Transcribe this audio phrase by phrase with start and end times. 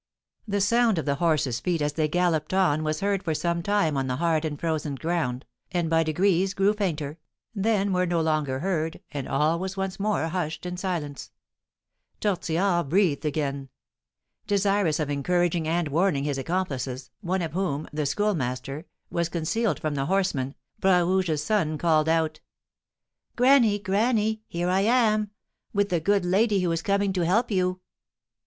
[0.47, 3.95] The sound of the horses' feet as they galloped on was heard for some time
[3.95, 7.19] on the hard and frozen ground, and by degrees grew fainter,
[7.53, 11.29] then were no longer heard, and all was once more hushed in silence.
[12.19, 13.69] Tortillard breathed again.
[14.47, 19.93] Desirous of encouraging and warning his accomplices, one of whom, the Schoolmaster, was concealed from
[19.93, 22.39] the horsemen, Bras Rouge's son called out:
[23.35, 23.77] "Granny!
[23.77, 24.41] granny!
[24.47, 25.29] here I am!
[25.73, 27.81] with the good lady who is coming to help you!"